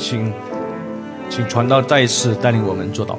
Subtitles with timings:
[0.00, 0.32] 请
[1.28, 3.18] 请传道再一次带领我们做祷告。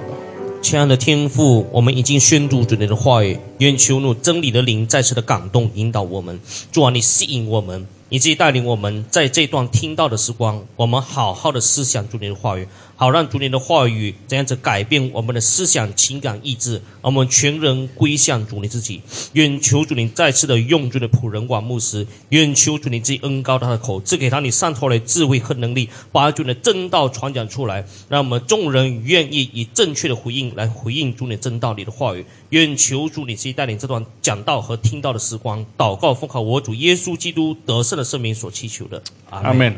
[0.64, 6.40] 亲爱的天父，我们已经宣读主你的话语，愿求你真理的灵再次的感动引导我们，
[6.72, 12.68] 主啊，你吸引我们，以及带领我们在这段听到的时光，我们好好的思想主你的话语。
[13.02, 19.02] 好让主你的话语这样子改变我们的思想、情感、意志，我们全人归向主你自己。
[19.34, 32.24] 愿求主你再次的用主的仆人管牧师，愿求主你自己恩高他的口，赐给他你上头的智慧和能力，把主的真道传讲出来，让我们众人愿意以正确的回应来回应主你真道里的话语。
[32.50, 39.02] 愿求主你自己带领这段讲道和听到的时光，祷告奉靠我主耶稣基督得胜的圣名所祈求的。
[39.32, 39.76] 阿门。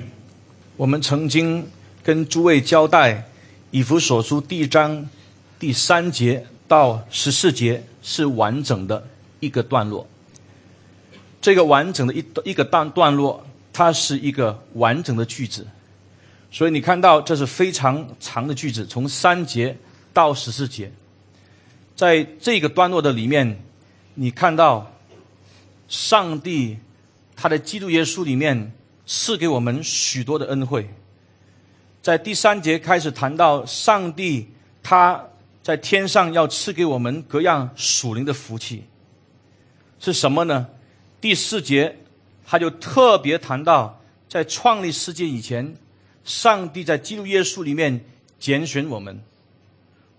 [0.75, 1.65] 我们曾经。
[2.03, 3.23] 跟诸位交代，
[3.71, 5.09] 以弗所书第一章
[5.57, 9.07] 第三节到十四节是完整的
[9.39, 10.05] 一个段落。
[11.41, 15.65] 这个完整的一一个段段落，它是一个完整的句子，
[16.51, 19.77] 所以你看到这是非常长的句子，从三节
[20.11, 20.91] 到十四节，
[21.95, 23.63] 在这个段落的里面，
[24.15, 24.91] 你看到
[25.87, 26.77] 上帝
[27.33, 28.73] 他的基督耶稣里面
[29.05, 30.89] 赐给我们许多的恩惠。
[32.03, 34.49] 在第三节开始谈到上帝，
[34.83, 35.25] 他
[35.61, 38.83] 在天上要赐给我们各样属灵的福气，
[39.99, 40.67] 是什么呢？
[41.21, 41.97] 第四节
[42.45, 45.77] 他就特别谈到，在创立世界以前，
[46.25, 48.03] 上帝在基督耶稣里面
[48.37, 49.23] 拣选我们。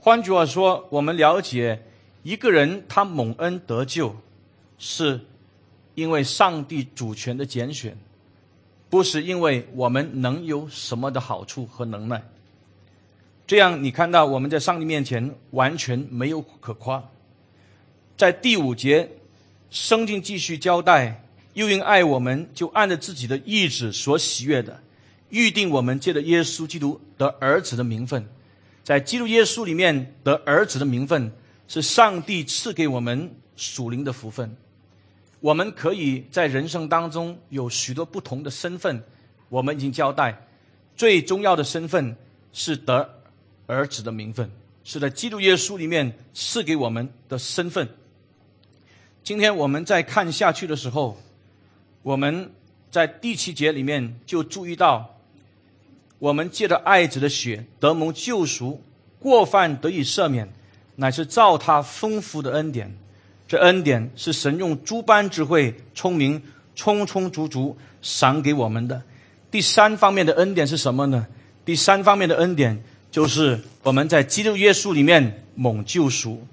[0.00, 1.82] 换句话说，我们了解
[2.22, 4.16] 一个人他蒙恩得救，
[4.78, 5.20] 是
[5.94, 7.94] 因为上帝主权的拣选。
[8.94, 12.22] 不是因为我们能有什么的好处和能耐，
[13.44, 17.02] 这样你看到我们在上帝面前完全没有可夸。
[18.16, 19.10] 在第五节，
[19.68, 24.80] 圣经继续交代，又因爱我们，就按着自己的意志所喜悦的，
[25.30, 28.24] 预定我们借着耶稣基督得儿子的名分。
[28.84, 31.32] 在基督耶稣里面得儿子的名分，
[31.66, 34.56] 是上帝赐给我们属灵的福分。
[35.44, 39.04] 我们可以在人生当中有许多不同的身份，
[39.50, 40.34] 我们已经交代，
[40.96, 42.16] 最重要的身份
[42.54, 43.20] 是得
[43.66, 44.50] 儿子的名分，
[44.84, 47.86] 是在基督耶稣里面赐给我们的身份。
[49.22, 51.18] 今天我们在看下去的时候，
[52.00, 52.50] 我们
[52.90, 55.18] 在第七节里面就注意到，
[56.18, 58.82] 我们借着爱子的血得蒙救赎，
[59.18, 60.48] 过犯得以赦免，
[60.96, 62.96] 乃是照他丰富的恩典。
[63.54, 66.42] 这恩典是神用诸般智慧、聪明、
[66.74, 69.00] 充充足足赏给我们的。
[69.48, 71.24] 第三方面的恩典是什么呢？
[71.64, 72.82] 第三方面的恩典
[73.12, 76.44] 就是我们在基督耶稣里面蒙救赎，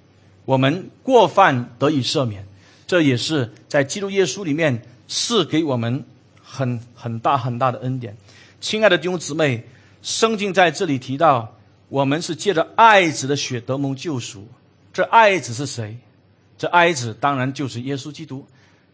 [0.46, 2.46] 我们过犯得以赦免。
[2.86, 6.06] 这也是在基督耶稣里面赐给我们
[6.40, 8.16] 很很大很大的恩典。
[8.60, 9.66] 亲爱的弟兄姊妹，
[10.04, 11.58] 圣经在这里提到，
[11.90, 14.48] 我们是借着爱子的血得蒙救赎。
[14.94, 15.98] 这爱子是谁？
[16.62, 18.46] 这爱子当然就是耶稣基督。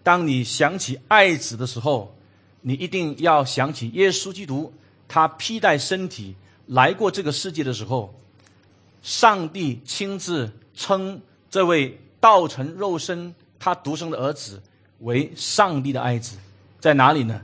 [0.02, 2.16] 当你想起爱子的时候，
[2.62, 4.74] 你一定要想起耶稣基督，
[5.06, 6.34] 他披戴身体
[6.68, 8.16] 来过这个世界的时候，
[9.02, 14.64] 上帝亲自称这位道成肉身、他独生的儿子
[15.00, 16.38] 为上帝的爱子，
[16.80, 17.42] 在哪里呢？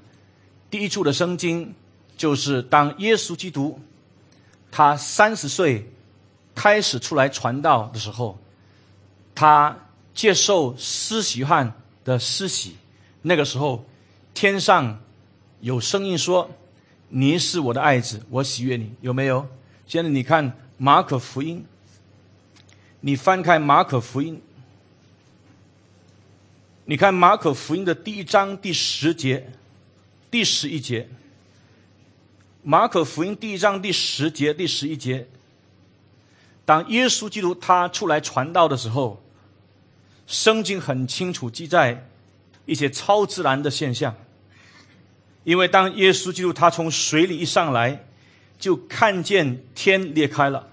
[0.70, 1.76] 第一处的圣经
[2.16, 3.78] 就是当耶稣基督
[4.72, 5.92] 他三十岁
[6.56, 8.40] 开始出来传道的时候，
[9.36, 9.78] 他。
[10.14, 11.74] 接受施洗汉
[12.06, 12.76] 的施洗，
[13.24, 13.84] 那个时候，
[14.34, 15.02] 天上
[15.60, 16.52] 有声音说
[17.10, 19.48] ：“你是我的爱子，我喜悦你。”有没有？
[19.88, 21.66] 现在你看马可福音，
[23.00, 24.40] 你翻开马可福音，
[26.86, 29.52] 你看马可福音的第一章第十节、
[30.30, 31.10] 第十一节。
[32.62, 35.28] 马可福音第一章第十节、第十一节，
[36.66, 39.20] 当耶稣基督他出来传道的时候。
[40.26, 42.08] 圣经很清楚记载
[42.66, 44.16] 一些超自然的现象，
[45.44, 48.06] 因为当耶稣基督他从水里一上来，
[48.58, 50.70] 就看见天裂开了，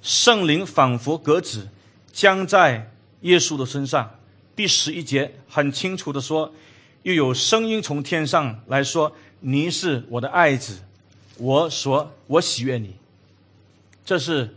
[0.00, 1.68] 圣灵仿佛鸽子
[2.10, 2.90] 将在
[3.20, 4.18] 耶稣的身上。
[4.56, 6.52] 第十一节很清楚的说，
[7.02, 10.78] 又有声音从天上来说：“你是我的爱子，
[11.36, 12.94] 我所我喜悦你。”
[14.04, 14.56] 这是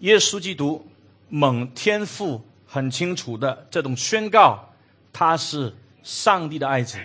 [0.00, 0.86] 耶稣基督
[1.28, 2.44] 蒙天赋。
[2.66, 4.72] 很清楚的这种宣告，
[5.12, 6.98] 他是上帝的爱子。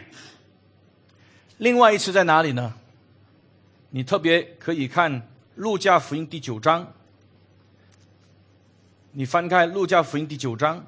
[1.58, 2.74] 另外一次在哪里呢？
[3.92, 6.92] 你特别可以看路加福音第九章，
[9.12, 10.86] 你翻开路加福音第九章，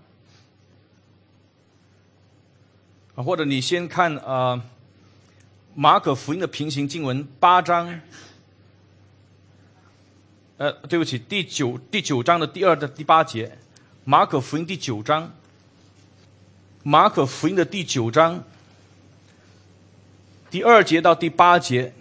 [3.16, 4.64] 或者你先看啊
[5.76, 8.00] 马可福音的平行经文八章
[10.58, 13.58] 呃，对不起，第九第九章的第二的第八节，
[14.06, 15.34] 马可福音第九章，
[16.84, 18.44] 马可福音的第九章
[20.52, 21.94] 第二节到第八节，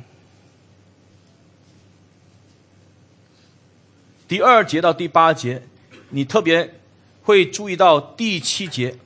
[4.27, 5.63] 第二节到第八节，
[6.11, 6.75] 你特别
[7.23, 8.99] 会注意到第七节。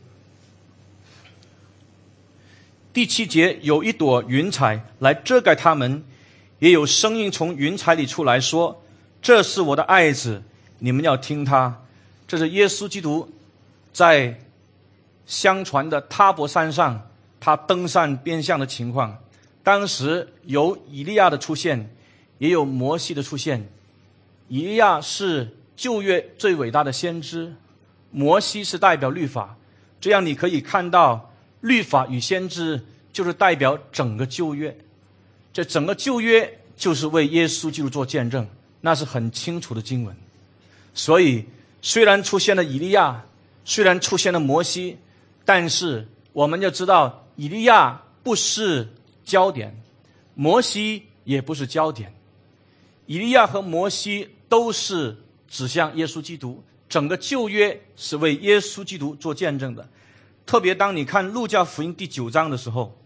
[2.94, 6.02] 第七节有一朵云彩来遮盖他们，
[6.60, 8.82] 也有声音从云彩里出来说
[9.20, 10.42] ：“这是我的爱子，
[10.78, 11.82] 你们要听他。”
[12.26, 13.28] 这是耶稣基督
[13.92, 14.38] 在
[15.26, 17.08] 相传的塔伯山上，
[17.38, 19.16] 他登山变相的情况。
[19.62, 21.94] 当时有以利亚的出现，
[22.38, 23.68] 也有摩西的出现。
[24.48, 27.54] 以利亚是旧约最伟大的先知，
[28.10, 29.56] 摩西是代表律法。
[30.00, 31.32] 这样你可以看到。
[31.62, 32.80] 律法与先知
[33.12, 34.76] 就是代表整个旧约，
[35.52, 38.46] 这整个旧约就是为耶稣基督做见证，
[38.82, 40.14] 那是很清楚的经文。
[40.94, 41.44] 所以，
[41.86, 43.26] 虽然出现了以利亚，
[43.64, 44.98] 虽然出现了摩西，
[45.44, 48.88] 但是我们要知道，以利亚不是
[49.24, 49.80] 焦点，
[50.34, 52.12] 摩西也不是焦点。
[53.06, 55.16] 以利亚和摩西都是
[55.46, 59.88] 指向耶稣基督，整个旧约是为耶稣基督做见证的。
[60.44, 62.98] 特别当你看路加福音第九章的时候，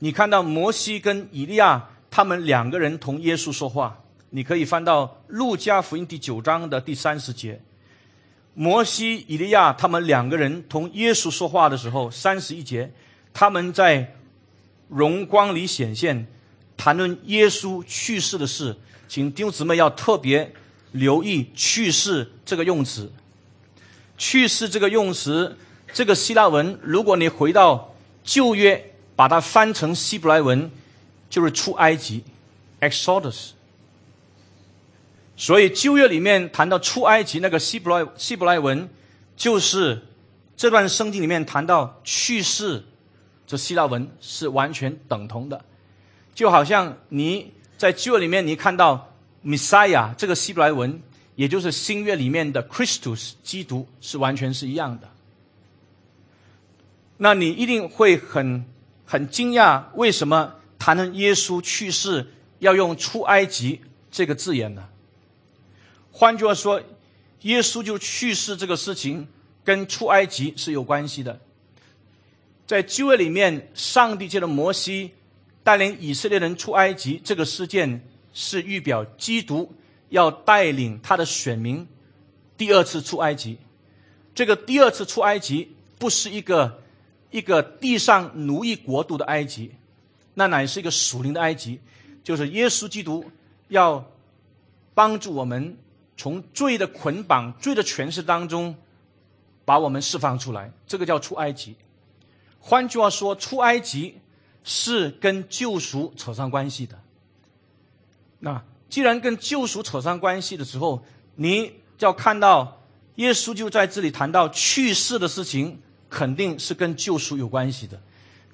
[0.00, 3.99] 你看到摩西跟以利亚他们两个人同耶稣说话。
[4.30, 7.60] 你可以翻到路加福音第九章的第三十节，
[8.54, 12.92] 摩西、以利亚他们两个人同耶稣说话的时候，三十一节，
[13.32, 14.14] 他们在
[14.88, 16.26] 荣光里显现，
[16.76, 18.76] 谈论耶稣去世的事。
[19.08, 20.52] 请弟兄姊妹要特别
[20.92, 23.12] 留意“去世”这个用词
[24.16, 25.56] ，“去世”这个用词。
[25.92, 27.92] 这个希腊文，如果你回到
[28.22, 30.70] 旧约，把它翻成希伯来文，
[31.28, 32.22] 就是出埃及
[32.80, 33.50] ，Exodus。
[35.40, 38.86] 所以旧约里面谈到出埃及那个希伯来希伯来文，
[39.38, 40.02] 就是
[40.54, 42.84] 这段圣经里面谈到去世，
[43.46, 45.64] 这希腊文是完全等同的，
[46.34, 51.00] 就好像你在旧约里面你看到 Messiah 这个希伯来文，
[51.36, 55.08] 也就是新约里面的 Christus 基督，是完全是一样的。
[57.16, 58.66] 那你一定会很
[59.06, 62.26] 很惊讶，为什么谈论耶稣去世
[62.58, 64.84] 要用出埃及这个字眼呢？
[66.12, 66.82] 换句话说，
[67.42, 69.26] 耶稣就去世这个事情
[69.64, 71.40] 跟出埃及是有关系的。
[72.66, 75.12] 在旧约里面，上帝借着摩西
[75.62, 78.02] 带领以色列人出埃及这个事件，
[78.32, 79.72] 是预表基督
[80.08, 81.86] 要带领他的选民
[82.56, 83.58] 第二次出埃及。
[84.34, 86.78] 这个第二次出埃及不是一个。
[87.32, 89.70] 一个地上奴役国度的埃及，
[90.34, 91.78] 那乃是一个属灵的埃及，
[92.24, 93.24] 就是耶稣基督
[93.68, 94.04] 要
[94.94, 95.78] 帮助我们
[96.20, 98.76] 从罪的捆绑、罪的权势当中
[99.64, 100.70] 把我们释放出来。
[100.86, 101.74] 这个叫出埃及。
[102.58, 104.18] 换句话说，出埃及
[104.62, 106.98] 是跟救赎扯上关系的。
[108.40, 111.02] 那既然跟救赎扯上关系的时候，
[111.36, 112.82] 你就要看到
[113.14, 115.80] 耶稣就在这里谈到去世的事情。
[116.10, 117.96] 肯定是跟救赎有关系的。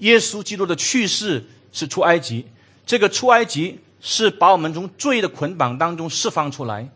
[0.01, 2.45] 耶稣基督的去世是出埃及，
[2.85, 6.87] 这个出埃及是把我们从罪的捆绑当中释放出来，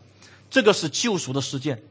[0.51, 1.83] 这个是救赎的事件。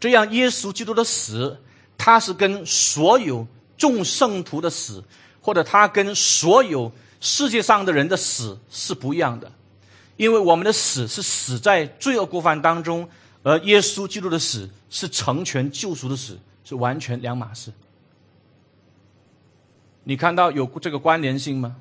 [0.00, 1.56] 这样，耶稣基督的死，
[1.96, 5.02] 他是跟所有众圣徒的死，
[5.40, 9.50] 或者他跟所有世界上的人的死是不一样的，
[10.16, 13.08] 因为我们的死是死在罪恶过犯当中，
[13.42, 16.38] 而耶稣基督的死是成全救赎的死。
[16.68, 17.72] 是完全两码事。
[20.04, 21.76] 你看到有这个关联性吗？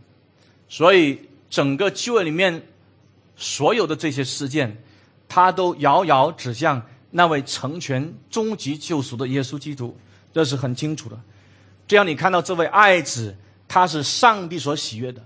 [0.70, 2.66] 所以整个旧约里面
[3.36, 4.82] 所有的这些事件，
[5.28, 6.82] 他都遥遥指向
[7.12, 9.98] 那位成全终极救赎的耶稣基督，
[10.34, 11.20] 这是很清楚的。
[11.88, 13.36] 这样你看到这位爱子，
[13.68, 15.22] 他是上帝所喜悦的，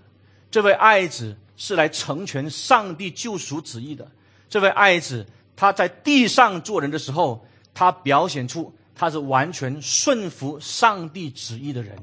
[0.50, 4.10] 这位爱子是来成全上帝救赎旨意的。
[4.50, 8.74] 这位爱子他在地上做人的时候，他表现出。
[8.94, 11.98] 他是完全顺服上帝旨意的人，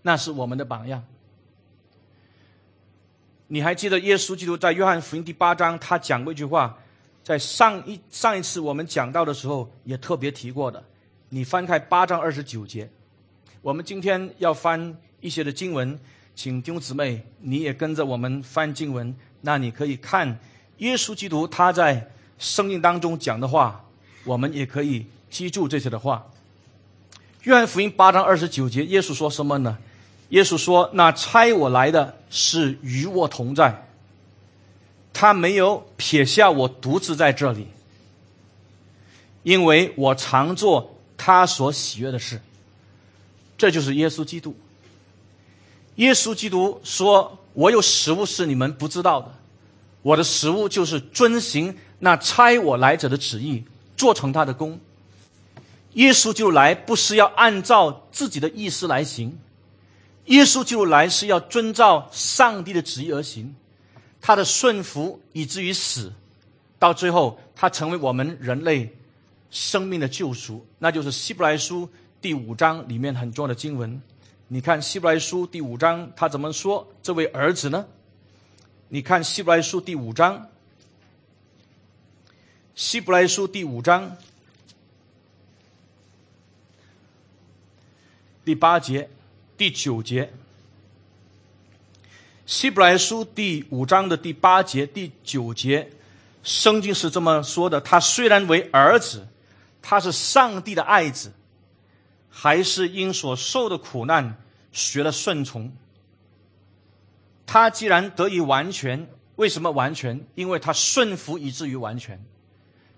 [0.00, 1.04] 那是我们的榜样。
[3.48, 6.78] 你还记得耶稣基督在约翰福音第八章，他讲过一句话，
[7.28, 10.82] 在上一上一次我们讲到的时候也特别提过的。
[11.28, 12.88] 你翻开八章二十九节，
[13.60, 16.00] 我们今天要翻一些的经文，
[16.34, 20.38] 请弟兄姊妹你也跟着我们翻经文，那你可以看
[20.78, 23.84] 耶稣基督他在生命当中讲的话，
[24.24, 25.04] 我们也可以。
[25.28, 26.26] 记住这些的话，
[27.42, 29.76] 《约翰福音》八章二十九节，耶稣说什么呢？
[30.30, 33.87] 耶稣说：“那差我来的是与我同在，
[35.20, 37.66] 他没有撇下我独自在这里，
[39.42, 42.40] 因为我常做他所喜悦的事。
[43.56, 44.54] 这就是耶稣基督。
[45.96, 49.34] 耶稣基督说：“我有食物是你们不知道的，
[50.02, 53.64] 我的食物就是遵行那差我来者的旨意，
[53.96, 54.78] 做成他的功。”
[55.94, 59.36] 耶稣就来不是要按照自己的意思来行，
[60.26, 63.56] 耶稣就来是要遵照上帝的旨意而行。
[64.28, 66.12] 他的顺服以至于死，
[66.78, 68.94] 到最后他成为我们人类
[69.50, 71.88] 生命的救赎，那就是希伯来书
[72.20, 74.02] 第五章里面很重要的经文。
[74.48, 77.86] 你看希伯来书第五章他怎么说这位儿子呢？
[78.88, 80.50] 你看希伯来书第五章，
[82.74, 84.14] 希伯来书第五章
[88.44, 89.08] 第八节、
[89.56, 90.30] 第九节。
[92.48, 95.86] 希伯来书第五章的第八节、第九节，
[96.42, 99.28] 圣经是这么说的：他虽然为儿子，
[99.82, 101.30] 他是上帝的爱子，
[102.30, 104.40] 还是因所受的苦难
[104.72, 105.70] 学了顺从。
[107.44, 110.18] 他既然得以完全，为什么完全？
[110.34, 112.18] 因为他顺服以至于完全，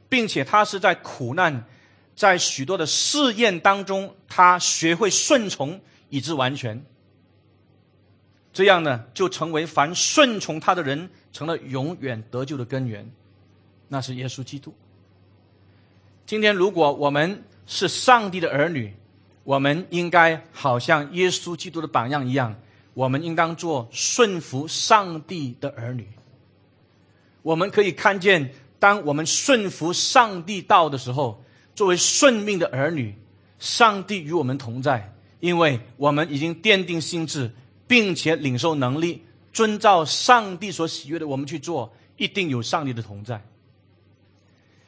[0.08, 1.66] 并且他是在苦难、
[2.14, 6.86] 在许多的试验当中，他学会顺从以致完全。
[8.52, 13.08] 这样呢，就成为凡顺从他的人成了永远得救的根源，
[13.88, 14.74] 那是耶稣基督。
[16.26, 18.92] 今天，如果我们是上帝的儿女，
[19.44, 22.56] 我们应该好像耶稣基督的榜样一样，
[22.94, 26.08] 我们应当做顺服上帝的儿女。
[27.42, 31.42] 我们可以看见，当我们顺服上帝道的时候，
[31.74, 33.14] 作为顺命的儿女，
[33.60, 37.52] 上帝与我们同在，因为我们已经奠定心智。
[37.90, 39.20] 并且领受能力，
[39.52, 43.44] 遵照上帝所喜悦的，我们去做，一定有上帝的同在。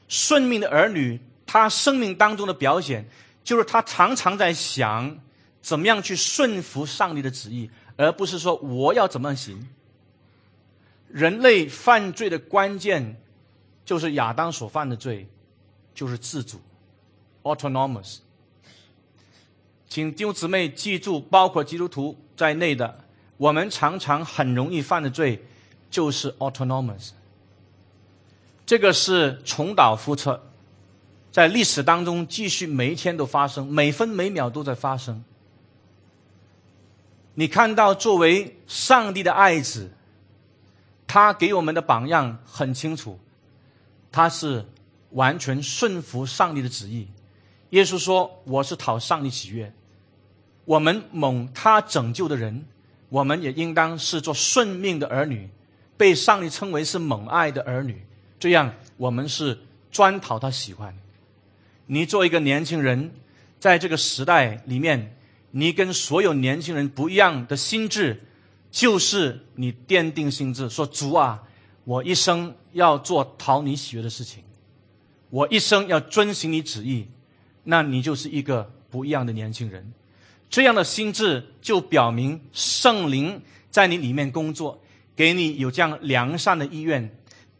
[0.06, 3.04] 顺命的儿女，他生命当中的表现，
[3.42, 5.18] 就是他常常在想，
[5.60, 9.68] 怎么样去顺服上帝的旨意，而不是说我要怎么行。
[11.08, 13.20] 人类犯罪的关键，
[13.84, 15.26] 就是亚当所犯的罪，
[15.92, 16.60] 就是自主
[17.42, 18.18] ，autonomous。
[19.92, 23.04] 请弟兄姊妹记住，包括基督徒在内的，
[23.36, 25.44] 我们常常很容易犯的罪，
[25.90, 27.10] 就是 autonomous。
[28.64, 30.40] 这个是重蹈覆辙，
[31.30, 35.22] 在历史当中继续每一天都发生，每分每秒都在发生。
[37.34, 39.92] 你看到作为上帝的爱子，
[41.06, 43.20] 他给我们的榜样很清楚，
[44.10, 44.64] 他是
[45.10, 47.08] 完全顺服上帝的旨意。
[47.68, 49.70] 耶稣说：“我是讨上帝喜悦。”
[50.64, 52.64] 我们蒙他拯救的人，
[53.08, 55.48] 我们也应当是做顺命的儿女，
[55.96, 58.02] 被上帝称为是蒙爱的儿女。
[58.38, 59.58] 这样，我们是
[59.90, 60.96] 专讨他喜欢。
[61.86, 63.12] 你做一个年轻人，
[63.58, 65.16] 在这个时代里面，
[65.50, 68.22] 你跟所有年轻人不一样的心智，
[68.70, 71.42] 就是你奠定心智，说主啊，
[71.84, 74.42] 我一生要做讨你喜悦的事情，
[75.28, 77.08] 我一生要遵行你旨意，
[77.64, 79.92] 那你就是一个不一样的年轻人。
[80.52, 83.40] 这样的心智就表明圣灵
[83.70, 84.78] 在你里面工作，
[85.16, 87.10] 给你有这样良善的意愿，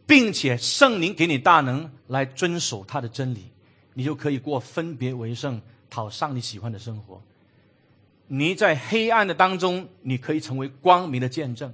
[0.05, 3.49] 并且圣灵给你大能来遵守他的真理，
[3.95, 5.59] 你就可以过分别为圣、
[5.89, 7.19] 讨上帝喜欢的生活。
[8.27, 11.71] 你在黑暗的当中，你可以成为光明的见证；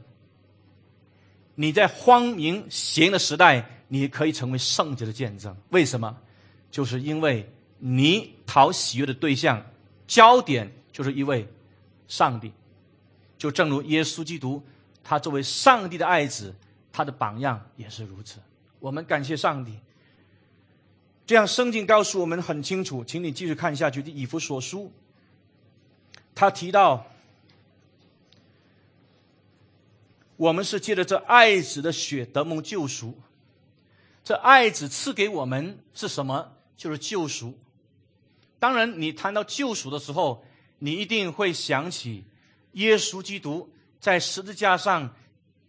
[1.56, 5.54] 你在荒淫邪淫的时代，你可以成为圣洁的见证。
[5.72, 6.16] 为什么？
[6.72, 9.62] 就是因为你讨喜悦的对象
[10.08, 10.72] 焦点。
[11.00, 11.48] 就是一位
[12.10, 12.52] 上帝，
[13.38, 14.62] 就正如耶稣基督，
[15.02, 16.54] 他作为上帝的爱子，
[16.92, 18.38] 他的榜样也是如此。
[18.82, 19.80] 我们感谢上帝。
[21.26, 24.02] 这样圣经告诉我们很清楚，请你继续看下去。
[24.02, 24.92] 以弗所书，
[26.36, 27.08] 他提到，
[30.36, 33.18] 我们是借着这爱子的血得蒙救赎。
[34.22, 36.52] 这爱子赐给我们是什么？
[36.76, 37.58] 就是救赎。
[38.60, 40.44] 当然，你谈到救赎的时候，
[40.80, 42.24] 你一定会想起，
[42.74, 43.70] 耶稣基督
[44.00, 45.14] 在十字架上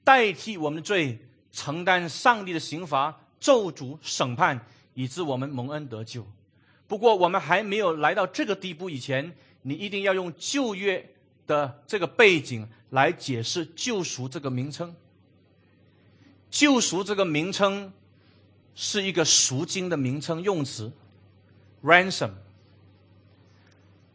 [0.03, 1.19] 代替我们的罪，
[1.53, 4.65] 承担上帝的刑罚、咒诅、审判，
[4.95, 6.27] 以致我们蒙恩得救。
[6.87, 11.09] 不过，我们还没有来到这个地步以前，你一定要用旧约
[11.47, 14.95] 的这个背景来解释“救赎”这个名称。
[16.51, 17.93] 救赎这个名称
[18.75, 20.93] 是一个赎金的名称用词
[21.83, 22.31] ，ransom。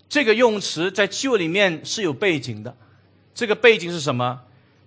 [0.08, 2.76] 这个用词在旧里面是有背景的，
[3.34, 4.44] 这个背景是什么？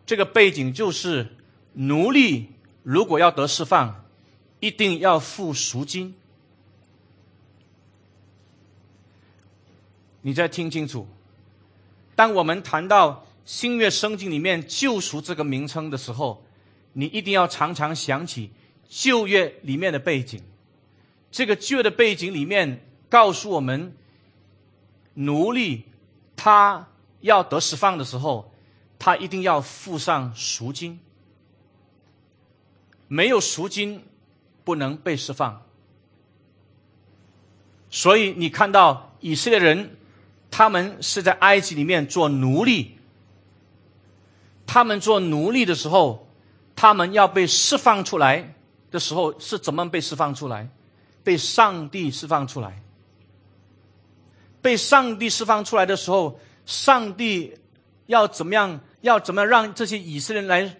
[0.06, 1.36] 这个背景就是
[1.74, 2.48] 奴隶
[2.82, 4.04] 如果要得释放，
[4.60, 6.14] 一定要付赎金。
[10.22, 11.06] 你再听清楚，
[12.14, 16.44] 当我们谈到新约圣经里面“救赎”这个名称的时候，
[16.94, 18.50] 你一定要常常想起
[18.88, 20.42] 旧约里面的背景。
[21.30, 23.94] 这个旧的背景里面告诉我们，
[25.18, 25.84] 奴隶
[26.36, 26.86] 他
[27.20, 28.52] 要得释放的时候，
[28.98, 30.98] 他一定要付上赎金。
[33.08, 34.04] 没有赎金，
[34.64, 35.62] 不能被释放。
[37.90, 39.94] 所以你看到以色列人。
[40.50, 42.96] 他们是在埃及里面做奴隶。
[44.66, 46.26] 他们做奴隶的时候，
[46.74, 48.54] 他们要被释放出来
[48.90, 50.66] 的时候，是怎么被释放出来？
[51.22, 52.82] 被上帝释放出来。
[54.68, 57.56] 被上帝释放出来的时候，上帝
[58.04, 58.78] 要怎么样？
[59.00, 60.76] 要怎么样让这些以色列人来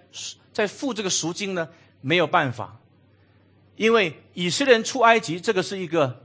[0.53, 1.67] 在付这个赎金呢？
[2.03, 2.79] 没有办法，
[3.77, 6.23] 因为以色列人出埃及，这个是一个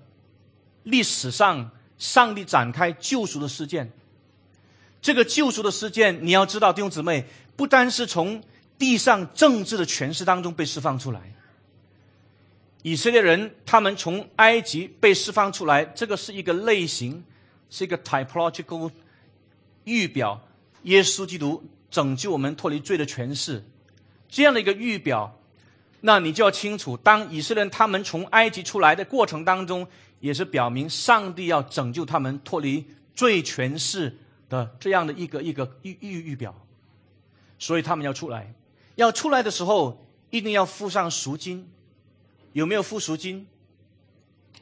[0.84, 1.72] 历史上。
[1.98, 3.90] 上帝展开救赎的事件，
[5.02, 7.24] 这个救赎的事件，你要知道，弟兄姊妹，
[7.56, 8.44] 不单是从
[8.78, 11.22] 地上政治的权势当中被释放出来，
[12.82, 17.24] 以色列人他们从埃及被释放出来，这个是一个类型，
[17.74, 18.92] 是一个 typological
[19.86, 20.40] 预表，
[20.84, 23.64] 耶稣基督拯救我们脱离罪的权势，
[24.30, 25.40] 这样的一个预表，
[26.02, 29.88] 那你就要清楚，当以色列人他们从埃及出来的过程当中。
[30.20, 36.56] 也是表明上帝要拯救他们脱离罪权势的这样的一个一个预预预表，
[37.60, 38.54] 所以他们要出来，
[38.96, 41.70] 要出来的时候一定要付上赎金，
[42.54, 43.46] 有没有付赎金？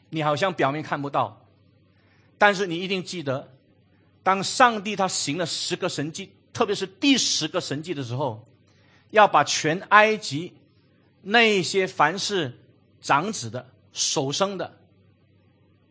[0.10, 1.41] 你好像表面看不到，
[2.42, 3.54] 但是你一定记得，
[4.24, 8.44] 当上帝他行了十个神迹，特别是第十个神迹的时候，
[9.12, 10.52] 要把全埃及
[11.22, 12.58] 那些凡是
[13.00, 14.76] 长子的、首生的。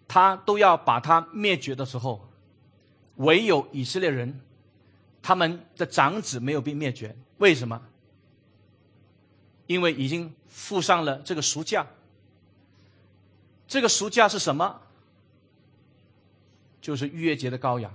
[0.08, 2.28] 他都要把他灭绝的时候，
[3.14, 4.40] 唯有以色列人，
[5.22, 7.14] 他们的长子没有被灭绝。
[7.38, 7.80] 为什么？
[9.68, 11.86] 因为已经付上了这个赎价。
[13.68, 14.82] 这个赎价是什么？
[16.81, 17.93] 就是逾越节的羔羊。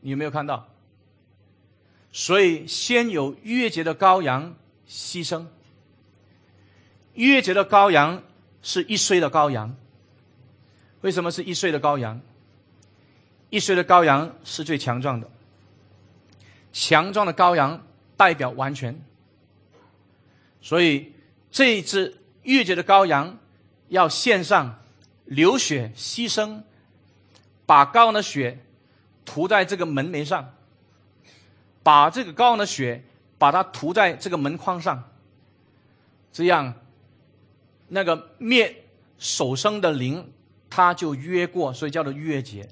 [0.00, 0.68] 你有没有看到？
[2.12, 4.54] 所以先有逾越节的羔羊
[4.88, 5.46] 牺牲。
[7.14, 8.22] 逾越节的羔羊。
[8.62, 9.74] 是一岁的羔羊。
[11.00, 12.20] 为什么是一岁的羔羊？
[13.48, 15.30] 一岁的羔羊是最强壮的。
[16.70, 17.82] 强壮的羔羊
[18.18, 19.02] 代表完全。
[20.60, 21.14] 所以
[21.50, 23.38] 这一只逾节的羔羊
[23.88, 24.78] 要献上，
[25.30, 26.62] 流血牺牲，
[27.66, 28.58] 把羔羊的血
[29.24, 30.52] 涂在这个门楣上，
[31.84, 33.04] 把这个羔羊的血
[33.38, 35.08] 把它涂在这个门框上，
[36.32, 36.74] 这样。
[37.92, 38.84] 那个灭
[39.18, 40.32] 首生的灵，
[40.68, 42.68] 他就约过，所以叫做约节。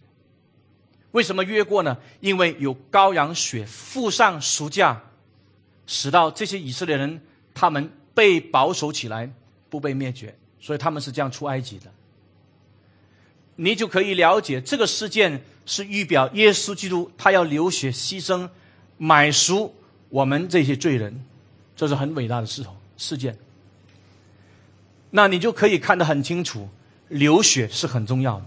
[1.11, 1.97] 为什么越过呢？
[2.21, 5.01] 因为有羔羊血附上赎价，
[5.87, 7.21] 使到这些以色列人
[7.55, 9.29] 他们被保守起来，
[9.71, 11.93] 不被灭绝，所以他们是这样出埃及的。
[13.61, 18.49] 你就可以了解这个事件是预表耶稣基督，他要流血牺牲，
[18.97, 19.75] 买赎
[20.11, 21.25] 我们这些罪人，
[21.75, 23.37] 这是很伟大的事头事件。
[25.11, 26.69] 那你就可以看得很清楚，
[27.09, 28.47] 流血是很重要的。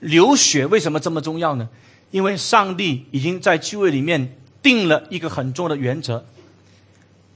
[0.00, 1.68] 流血为什么这么重要呢？
[2.10, 6.24] 因为上帝已经在聚会里面定了一个很重要的原则：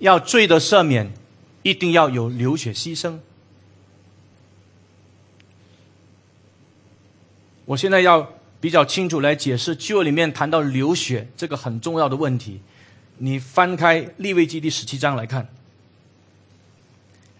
[0.00, 1.12] 要罪的赦免，
[1.62, 3.20] 一定要有流血牺牲。
[7.66, 12.60] 我现在要比较清楚来解释旧里面谈到流血这个很重要的问题。
[13.18, 15.48] 你翻开利未记第十七章来看。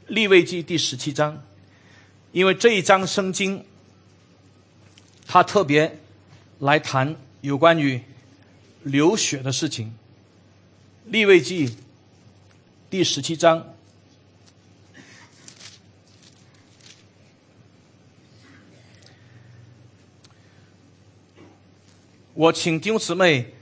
[0.06, 1.42] 立位记第十七章，
[2.32, 3.64] 因为这一章圣经，
[5.26, 5.98] 他特别
[6.58, 8.02] 来谈有关于
[8.82, 9.94] 流血的事情。
[11.06, 11.76] 立位记
[12.90, 13.73] 第十七章，
[22.34, 23.54] 我请弟兄姊妹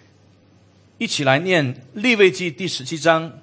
[0.97, 3.39] 一起来念立位记第十七章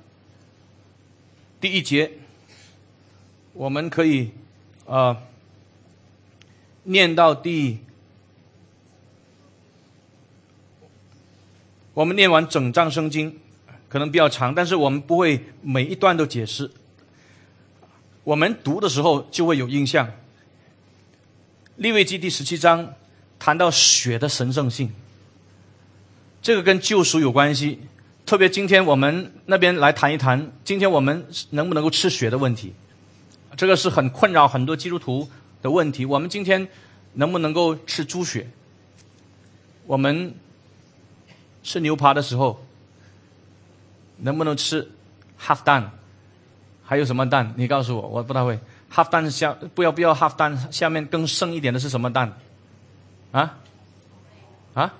[1.61, 2.11] 第一节。
[3.53, 4.31] 我们可以，
[4.87, 5.21] 啊，
[6.83, 7.77] 念到第，
[11.93, 13.37] 我们念完整章圣经，
[13.87, 16.71] 可能比较长，但是我们不会每一段都解释。
[18.23, 20.11] 我们读的时候就会有印象。
[21.75, 22.95] 利未记第十七章
[23.37, 24.91] 谈到血的神圣性，
[26.41, 27.79] 这个跟救赎有关系，
[28.25, 32.73] 特别今天我们那边来谈一谈，今天我们能不能够吃血的问题，
[33.57, 35.29] 这个是很困扰很多基督徒
[35.61, 36.05] 的问题。
[36.05, 36.67] 我们今天
[37.13, 38.47] 能不能够吃猪血？
[39.85, 40.33] 我们
[41.61, 42.63] 吃牛扒的时候，
[44.17, 44.89] 能不能吃
[45.39, 45.91] half 蛋？
[46.85, 47.53] 还有什么蛋？
[47.57, 48.57] 你告诉我，我不太会。
[48.91, 52.37] half 蛋下不要不要 half 蛋下面更深一点的是什么蛋？
[53.31, 53.57] 啊？
[54.73, 54.93] 啊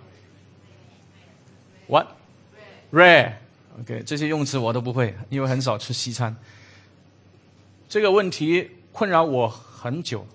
[1.89, 2.07] ？What?
[2.91, 3.33] Rare.
[3.81, 6.35] OK，这些用词我都不会，因为很少吃西餐。
[7.87, 10.25] 这个问题困扰我很久，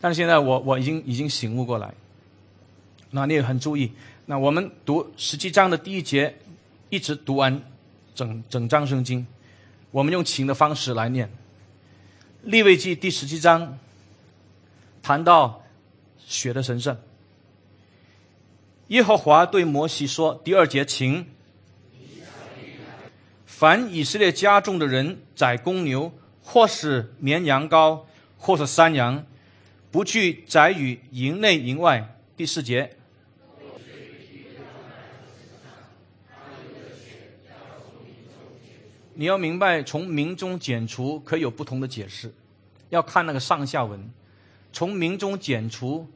[0.00, 1.94] 但是现在我我已经已经醒悟过来。
[3.10, 3.92] 那你也很注意。
[4.26, 6.34] 那我们读十七章的第一节，
[6.90, 7.62] 一直读完
[8.14, 9.26] 整整章圣经。
[9.92, 11.30] 我们用情的方式来念。
[12.42, 13.78] 利未记第十七章
[15.02, 15.62] 谈到
[16.26, 16.96] 血的神圣。
[18.88, 21.26] 耶和华对摩西说：“第二节，请
[23.44, 28.02] 凡以色列家中的人宰公牛，或是绵羊羔，
[28.38, 29.26] 或是山羊，
[29.90, 32.92] 不去宰于营内营外。”第四节。
[39.14, 42.32] 你要明白，从民中剪除可有不同的解释，
[42.90, 44.10] 要看那个上下文。
[44.72, 46.06] 从民中剪除，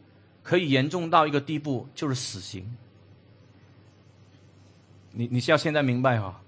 [0.42, 2.64] 可以严重到一个地步，就是死刑。
[5.12, 6.40] 你你是要现在明白哈？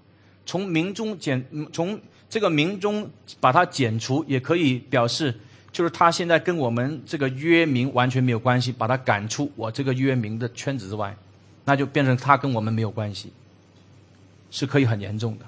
[0.45, 5.33] 从民中减，从这个民中把它减除，也可以表示，
[5.71, 11.15] 就是他现在跟我们这个约民完全没有关系，把他赶出我这个约民的圈子之外，
[11.65, 13.31] 那就变成他跟我们没有关系，
[14.49, 15.45] 是可以很严重的。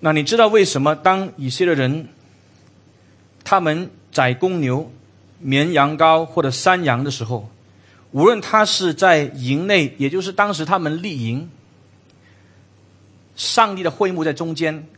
[0.00, 2.08] 那你知道为什么当以色列人
[3.42, 4.90] 他们宰公牛、
[5.46, 7.50] 绵羊羔或者山羊的时候，
[8.12, 11.50] 无论他是在营内，也就是当时他们立营，
[13.36, 14.88] 上帝的会幕在中间，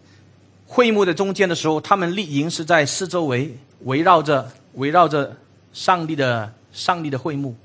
[0.69, 5.37] 会幕的中间的时候，他们立营是在四周围围绕着围绕着
[5.73, 7.57] 上帝的上帝的会幕，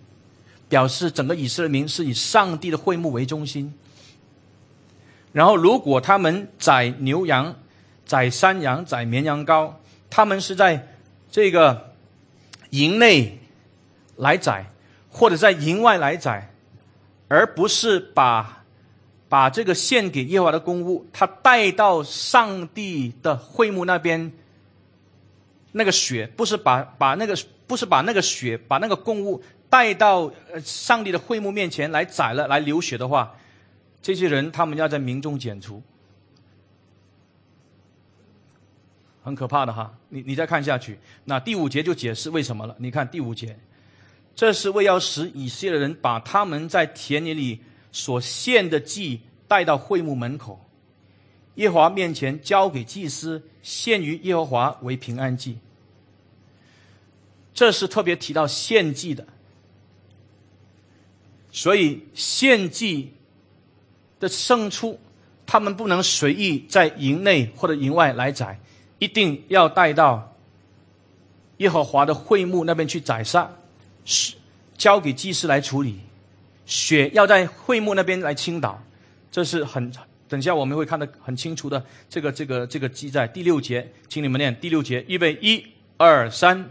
[0.67, 3.71] 表示整个以色列民是以上帝的会幕为中心。
[5.33, 7.53] 然后，如果他们宰牛羊、
[8.07, 9.71] 宰山羊、宰绵羊羔，
[10.09, 10.87] 他们是在
[11.29, 11.90] 这个
[12.71, 13.39] 营内
[14.17, 14.65] 来宰，
[15.09, 16.51] 或者在营外来宰，
[17.29, 18.63] 而不是把
[19.29, 24.31] 把这个献给耶和华的公物，他带到上帝的会幕那边，
[25.71, 33.33] 那个血不是把把那个不是把那个血把那个公物带到呃上帝的会幕面前来宰了来流血的话。
[34.01, 35.79] 这些人，他们要在民众剪除，
[39.21, 39.93] 很可怕的哈。
[40.09, 42.75] 你你再看下去，那第五节就解释为什么了。
[42.79, 43.57] 你看第五节，
[44.35, 50.59] 这是为要使以色列人把他们在田野里所献的祭带到会幕门口，
[51.55, 55.57] 耶和华面前交给祭司，献于耶和华为平安祭。
[57.53, 59.25] 这是特别提到献祭的，
[61.51, 63.13] 所以献祭。
[64.21, 64.99] 的牲畜，
[65.47, 68.59] 他们不能随意在营内或者营外来宰，
[69.01, 70.37] 一定要带到
[71.57, 73.49] 耶和华的会幕那边去宰杀，
[74.05, 74.35] 是
[74.77, 75.99] 交给祭司来处理。
[76.67, 78.79] 血要在会幕那边来倾倒，
[79.31, 79.91] 这是很
[80.29, 81.83] 等下我们会看得很清楚的。
[82.07, 85.65] 这个这个这个记载第六节，请你们念第六节，预备一
[85.97, 86.69] 二三。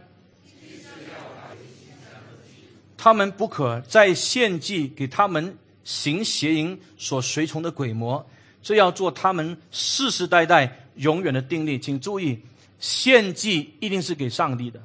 [2.97, 5.59] 他们不可再献祭给他们。
[5.83, 8.25] 行邪淫所随从的鬼魔，
[8.63, 11.79] 这要做他们世世代代永远的定力。
[11.79, 12.39] 请注意，
[12.79, 14.81] 献祭一定是给上帝的。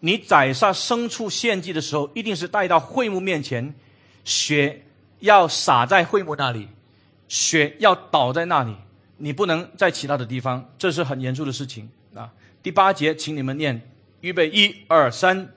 [0.00, 3.74] 你宰杀牲畜献祭的时候，一定是带到会幕面前，
[4.24, 4.84] 血
[5.20, 6.68] 要洒在会幕那里，
[7.26, 8.74] 血要倒在那里，
[9.16, 10.70] 你不能在其他的地方。
[10.78, 12.32] 这是很严肃的事情啊！
[12.62, 13.80] 第八节，请你们念，
[14.20, 15.52] 预备，一二三。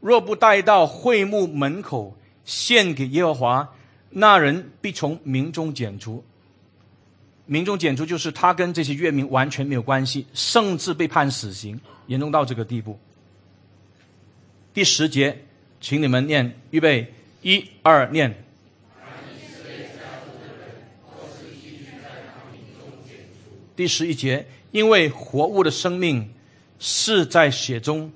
[0.00, 3.74] 若不带到会幕门口献给耶和华，
[4.10, 6.24] 那人必从民中剪除。
[7.46, 12.98] 民中剪除就是他跟这些月民完全没有关系，甚至被判死刑，严重到这个地步。
[14.72, 15.44] 第十节，
[15.80, 18.34] 请你们念，预备，一二念。
[23.74, 26.32] 第十一节，因为活物的生命
[26.78, 28.12] 是在血中。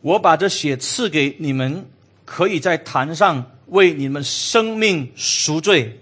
[0.00, 1.86] 我把这血赐给你们，
[2.32, 6.00] 可以在坛上为你们生命赎罪，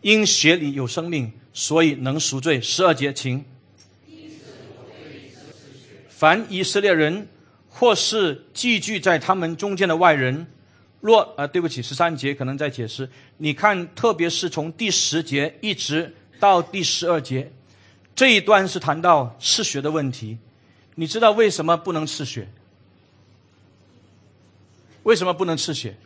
[0.00, 2.60] 因血里有生命，所以能赎罪。
[2.60, 3.44] 十二节，请。
[6.08, 7.28] 凡以色列人
[7.68, 10.44] 或是寄居在他们中间的外人，
[11.00, 13.08] 若啊，对不起，十三节可能在解释。
[13.36, 17.52] 你看，特别是从第十节一直到第十二节，
[18.16, 20.36] 这一段是谈到吃血的问题。
[20.96, 22.48] 你知道为什么不能吃血？
[25.02, 25.96] 为什么不能吃血？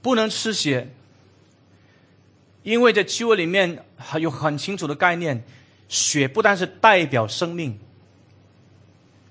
[0.00, 0.88] 不能吃血，
[2.62, 5.44] 因为在旧约里面还有很清楚的概念，
[5.88, 7.78] 血不单是代表生命。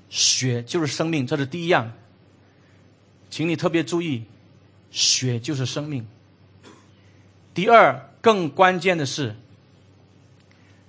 [0.10, 1.92] 血就是生命，这是第一样，
[3.30, 4.24] 请你特别注意，
[4.90, 6.08] 血就是生命。
[7.54, 9.36] 第二，更关键的是，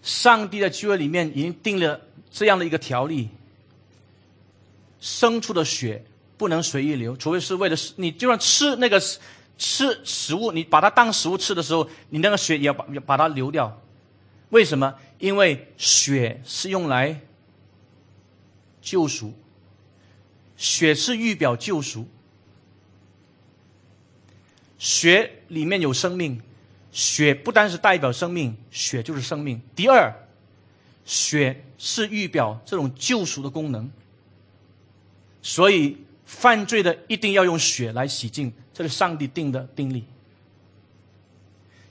[0.03, 3.29] 上帝在旧约里面已经定了这样的一个条例：
[5.01, 6.05] 牲畜的血
[6.39, 8.99] 不能随意流，除非是为了你就算吃那个
[9.59, 13.83] 吃食物，你把它当食物吃的时候，你那个血也要把把它流掉。
[14.51, 14.95] 为什么？
[15.19, 17.21] 因为血是用来。
[18.81, 19.35] 救赎，
[20.57, 22.09] 血是预表救赎。
[24.79, 26.41] 血里面有生命，
[26.91, 29.61] 血不单是代表生命，血就是生命。
[29.77, 30.15] 第二，
[31.05, 33.91] 血是预表这种救赎的功能。
[35.43, 35.99] 所以，
[36.29, 40.05] 犯罪的一定要用血来洗净，这是上帝定的定例。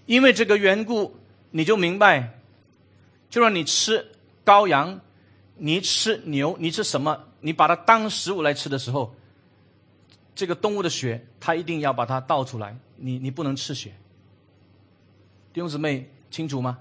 [0.06, 1.16] 因为这个缘故，
[1.50, 2.40] 你就明白，
[3.32, 4.12] 就让你吃
[4.46, 5.02] 羔羊。
[5.60, 7.20] 你吃牛，你吃什么？
[7.40, 9.16] 你把它当食物来吃的时候，
[10.36, 12.78] 这个动物的血，它一定要把它倒出来。
[12.96, 13.92] 你你不能吃血。
[15.52, 16.78] 弟兄姊妹清楚吗？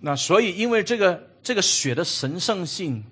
[0.00, 3.04] 那所以，因为这个这个血的神圣性，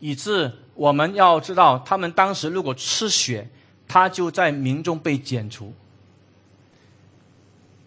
[0.00, 3.48] 以致我们要知道，他们当时如果吃血，
[3.86, 5.72] 他就在民中被剪除，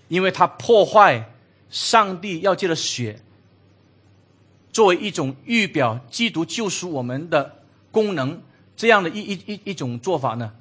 [0.08, 1.32] 因为他破坏
[1.69, 3.19] 上帝要借的血。
[4.74, 7.60] 作为一种预表基督救赎我们的
[7.91, 8.41] 功能，
[8.78, 10.54] 这样的一一一一种做法呢，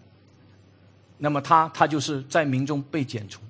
[1.18, 3.40] 那么他他就是在民众被剪除，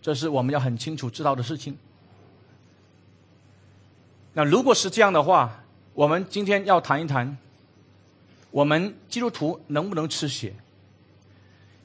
[0.00, 1.78] 这是我们要很清楚知道的事情。
[4.32, 5.61] 那如果是这样的话，
[5.94, 7.36] 我们今天要谈一谈，
[8.50, 10.54] 我们基督徒能不能吃血？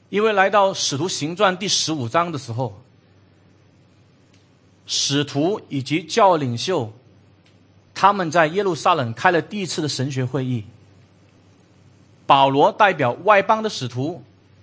[0.08, 2.80] 因为来到使徒行传第十五章的时候，
[4.86, 6.92] 使徒以及教领袖。
[7.94, 10.64] 他们在耶路撒冷开了第一次的神学会议。
[12.26, 14.22] 保罗代表外邦的使徒，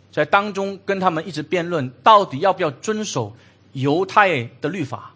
[0.09, 3.35] 在当中跟他们一直辩论，到底要不要遵守
[3.73, 5.13] 犹太的律法。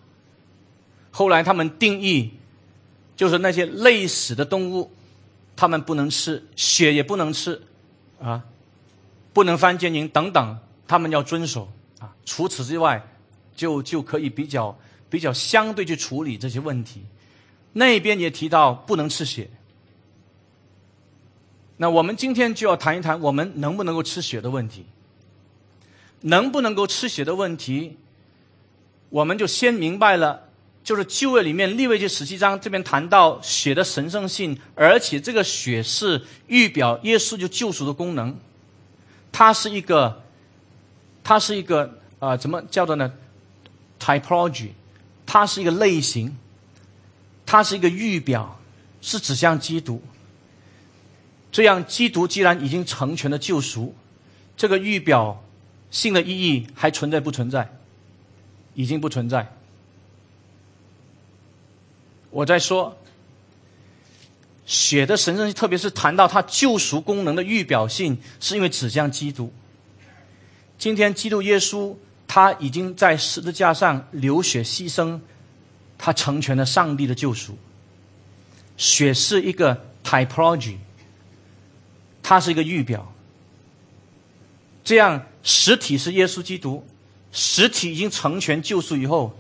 [1.12, 2.34] 后来他们定义，
[3.19, 4.89] 就是那些累死的动物，
[5.53, 7.62] 他们不能吃，血也不能吃，
[8.17, 8.41] 啊，
[9.34, 12.15] 不能翻奸淫等等，他们要遵守啊。
[12.23, 13.05] 除此之外，
[13.58, 14.79] 就就可以比较
[15.10, 17.01] 比较相对去处理这些问题。
[17.73, 19.49] 那边也提到不能吃血，
[21.75, 24.86] 那我们今天就要谈一谈我们能不能够吃血的问题。
[26.21, 27.97] 能不能够吃血的问题，
[29.10, 30.48] 我们就先明白了，
[30.89, 38.36] 就是旧约里面立位记十七章这边谈到血的神圣性，而且这个血是预表耶稣就救赎的功能，
[39.32, 40.23] 它是一个，
[41.23, 43.13] 它是一个呃，怎么叫做呢
[43.99, 44.69] ？typology，
[45.28, 46.36] 它是一个类型。
[47.45, 48.60] 它是一个预表，
[48.99, 50.02] 是指向基督。
[51.52, 53.93] 这样，基督既然已经成全了救赎，
[54.58, 55.43] 这个预表
[55.91, 57.78] 性的意义还存在不存在？
[58.73, 59.56] 已经不存在。
[62.32, 62.98] 我在说
[64.65, 69.52] 血的神圣性，特别是谈到它救赎功能的预表性，是因为指向基督。
[70.78, 71.96] 今天，基督耶稣
[72.28, 75.20] 他已经在十字架上流血牺牲。
[76.02, 77.58] 他成全了上帝的救赎。
[78.78, 80.78] 血是一个 typology，
[82.24, 83.13] 它是一个预表。
[84.82, 86.88] 这样实体是耶稣基督，
[87.34, 89.38] 实体已经成全救赎以后，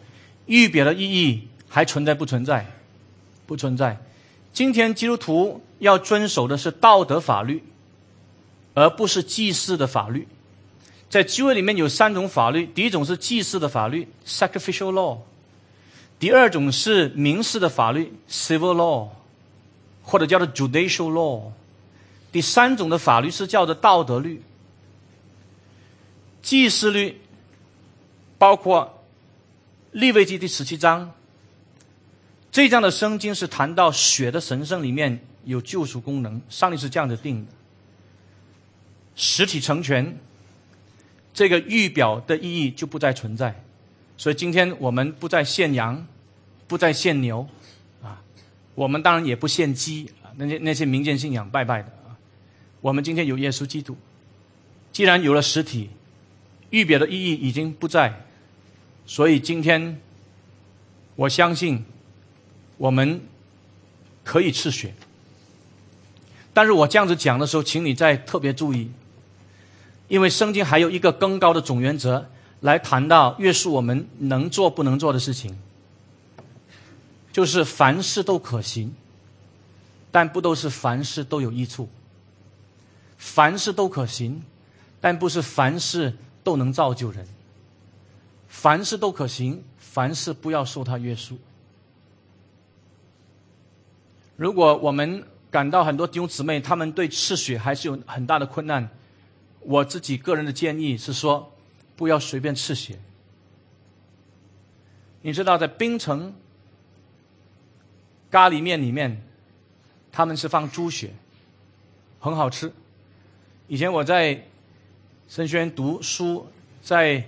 [0.47, 2.69] 预表的意义还存在不存在？
[3.49, 3.99] 不存在。
[4.53, 7.63] 今天基督徒要遵守的是道德法律，
[8.75, 10.27] 而不是祭祀的法律。
[11.09, 15.17] 在旧约里面有三种法律，第一种是祭祀的法律 （sacrificial law）。
[16.19, 19.07] 第二种是民事的法律 （civil law），
[20.03, 21.41] 或者叫做 judicial law。
[22.31, 24.43] 第三种的法律是叫做道德律。
[26.43, 27.19] 祭祀律
[28.37, 29.03] 包括
[29.91, 31.11] 利未记第十七章，
[32.51, 37.51] 这章的圣经是谈到血的神圣里面有救赎功能，上帝是这样子定的。
[39.15, 40.17] 实体成全，
[41.33, 43.63] 这个预表的意义就不再存在。
[44.17, 46.07] 所以今天我们不再献羊，
[46.67, 47.47] 不再献牛，
[48.01, 48.21] 啊，
[48.75, 52.17] 我们当然也不献鸡啊，那些那些民间信仰拜拜的啊。
[52.81, 53.95] 我们今天有耶稣基督，
[54.91, 55.89] 既然有了实体，
[56.71, 58.25] 预表的意义已经不在，
[59.05, 59.99] 所以今天
[61.15, 61.83] 我相信
[62.79, 63.21] 我们
[64.23, 64.95] 可以吃血。
[66.53, 68.89] 但是我这样子讲的时候，请你再特别注意，
[70.07, 72.29] 因为圣经还有一个更高的总原则
[72.61, 75.57] 来谈到约束我们能做不能做的事情。
[77.31, 78.93] 就是凡事都可行，
[80.09, 81.87] 但不都是凡事都有益处。
[83.17, 84.41] 凡事都可行，
[85.01, 87.27] 但不是凡事都能造就人。
[88.47, 91.37] 凡事都可行，凡事不要受他约束。
[94.39, 95.21] 如果我们
[95.51, 98.89] 感到很多弟兄姊妹他们对赤血还是有很大的困难，
[99.59, 101.51] 我自己个人的建议是说，
[101.97, 102.97] 不要随便赤血。
[105.21, 106.33] 你知道，在冰城。
[108.31, 109.21] 咖喱面里面，
[110.09, 111.11] 他们是放猪血，
[112.19, 112.71] 很好吃。
[113.67, 114.45] 以前我在
[115.27, 116.47] 神学院读书，
[116.81, 117.27] 在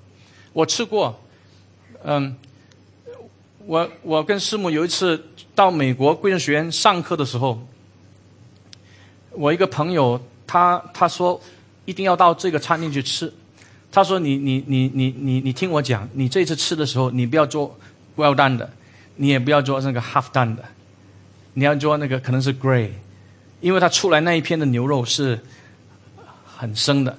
[0.52, 1.18] 我吃过，
[2.04, 2.36] 嗯，
[3.66, 7.60] 我我跟师母有一次到美国贵人学院上课的时候，
[9.32, 10.20] 我一个朋友。
[10.50, 11.38] 他他说
[11.84, 13.30] 一定要到这个餐厅去吃。
[13.92, 17.78] 他说你你你你你你听我讲，你这次吃的时候，你不要做
[18.16, 18.70] well done 的，
[19.16, 20.64] 你也不要做那个 half done 的，
[21.52, 22.88] 你要做那个可能是 gray，
[23.60, 25.38] 因为它出来那一片的牛肉是
[26.58, 27.16] 很生的，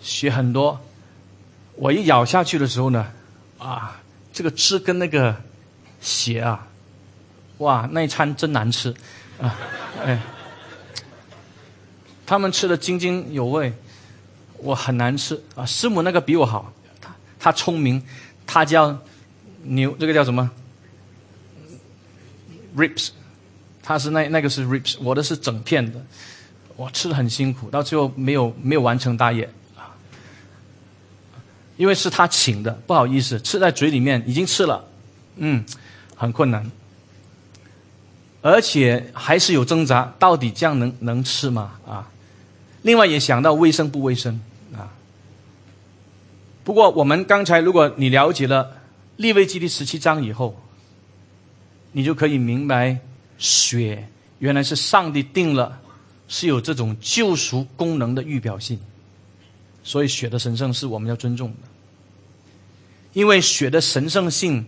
[0.00, 0.80] 血很多。
[1.76, 3.06] 我一咬下去的时候呢，
[3.58, 4.02] 啊，
[4.32, 5.36] 这个汁跟那个
[6.00, 6.66] 血啊，
[7.58, 8.92] 哇，那一餐真难吃
[9.40, 9.56] 啊，
[10.04, 10.20] 哎。
[12.24, 13.74] 他们吃的津津有味，
[14.56, 15.66] 我很难吃啊！
[15.66, 18.02] 师母那个比我好，他他聪明，
[18.46, 18.98] 他叫
[19.64, 20.50] 牛，这个叫什么
[22.74, 23.10] ？ribs，
[23.82, 26.02] 他是那那个是 ribs，我的是整片的，
[26.76, 29.94] 我吃的很辛苦，到最后没有没有完成大业啊！
[31.76, 34.84] 因为是他请的，不好意思，吃在嘴里面已经吃了，
[35.36, 35.64] 嗯，
[36.16, 36.70] 很困难，
[38.40, 41.72] 而且还是有挣扎，到底这样能能吃吗？
[41.86, 42.08] 啊！
[42.82, 44.40] 另外也想到卫生不卫生
[44.74, 44.90] 啊。
[46.64, 48.78] 不过我们刚才，如果你了解了
[49.16, 50.60] 利未记第十七章以后，
[51.92, 52.98] 你就可以明白，
[53.36, 54.08] 血
[54.38, 55.81] 原来是上帝定了，
[56.32, 58.80] 是有这种救赎功能的预表性，
[59.84, 61.68] 所以血的神圣是我们要尊重的。
[63.12, 64.64] 因为血的神圣性，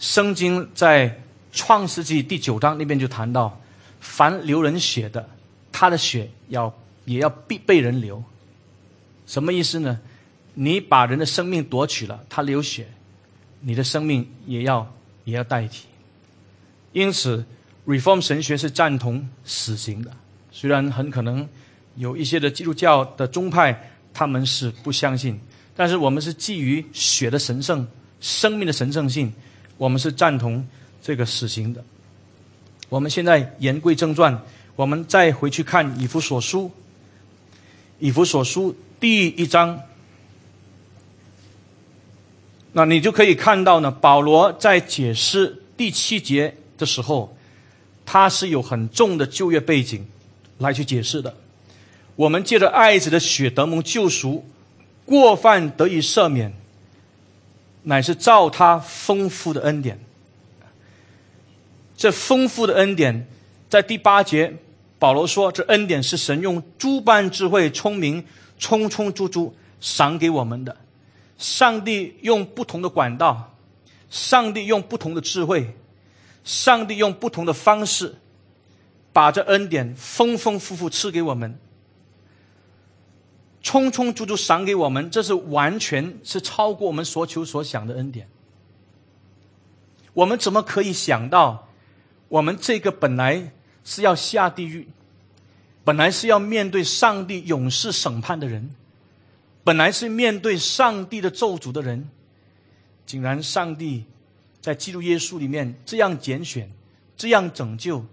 [0.00, 3.60] 圣经在创世纪第九章那边就谈到，
[4.00, 5.28] 凡流人血的，
[5.70, 6.74] 他的血要。
[7.06, 8.20] 也要必被人流，
[9.28, 10.00] 什么意思呢？
[10.54, 12.88] 你把人的生命夺取了，他流血，
[13.60, 15.84] 你的生命也要也要代替。
[16.92, 17.46] 因此
[17.86, 20.10] ，Reform 神学是赞同死刑的，
[20.58, 21.46] 虽然很可能
[21.96, 25.38] 有一些的基督教的宗派他们是不相信，
[25.76, 27.86] 但是我们是基于血的神圣、
[28.22, 29.30] 生命的神圣性，
[29.76, 30.66] 我们是赞同
[31.02, 31.84] 这个死刑的。
[32.88, 34.42] 我们现在言归正传，
[34.76, 36.70] 我们再回去看以弗所书。
[37.98, 39.78] 以弗所书第一章，
[42.72, 43.90] 那你就可以看到呢。
[43.90, 47.36] 保罗在解释第七节的时候，
[48.06, 50.06] 他是有很重的就业背景
[50.58, 51.34] 来去解释的。
[52.14, 54.44] 我们借着爱子的血得蒙救赎，
[55.04, 56.52] 过犯得以赦免，
[57.82, 60.00] 乃是照他丰富的恩典。
[61.96, 63.26] 这丰富的恩典，
[63.68, 64.54] 在第八节。
[64.98, 68.24] 保罗说：“这恩典是神用诸般智慧、聪明、
[68.58, 70.74] 充充足足赏给我们的。
[71.36, 73.54] 上帝用不同的管道，
[74.08, 75.76] 上帝用不同的智慧，
[76.44, 78.14] 上帝用不同的方式，
[79.16, 81.58] 把这恩典丰丰富富赐给我们，
[83.62, 85.10] 充充足足赏给我们。
[85.10, 88.28] 这是完全是超过我们所求所想的恩典。
[90.12, 91.66] 我们怎么可以想到，
[92.28, 93.52] 我们这个本来？”
[93.88, 94.88] 是要下地狱，
[95.84, 98.68] 本来是要面对上帝永世审判的人，
[99.62, 102.10] 本来是面对上帝的咒诅的人，
[103.06, 104.04] 竟然上帝
[104.60, 106.68] 在基督耶稣里面这样拣选，
[107.16, 108.04] 这样拯救，